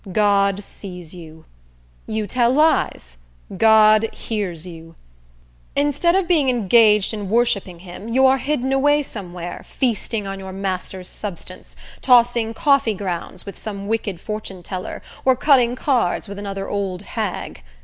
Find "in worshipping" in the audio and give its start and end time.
7.13-7.77